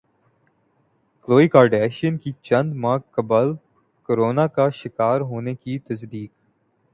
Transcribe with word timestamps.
کلوئے 1.27 1.47
Kardashian 1.47 2.17
کی 2.17 2.31
چند 2.41 2.73
ماہ 2.75 2.97
قبل 3.11 3.53
کورونا 4.09 4.47
کا 4.47 4.69
شکار 4.69 5.21
ہونے 5.21 5.55
کی 5.55 5.77
تصدیق 5.79 6.31